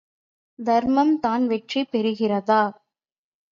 [0.59, 2.61] தர்மம் தான் வெற்றி பெறுகிறதா?